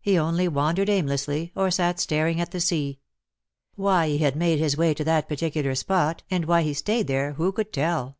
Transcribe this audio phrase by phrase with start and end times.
[0.00, 3.00] He only wandered aimlessly, or sat staring at the sea.
[3.74, 7.32] Why he had made his way to that particular spot and why he stayed there
[7.32, 8.16] who could tell?